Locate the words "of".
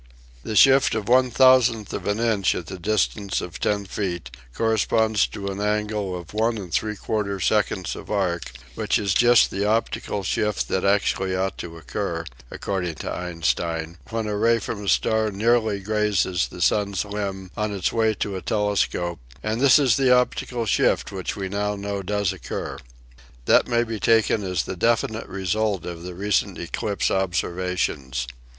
0.95-1.07, 1.93-2.07, 3.39-3.59, 6.17-6.33, 7.95-8.09, 25.85-26.01